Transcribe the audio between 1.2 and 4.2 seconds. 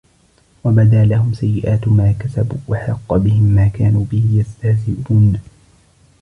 سيئات ما كسبوا وحاق بهم ما كانوا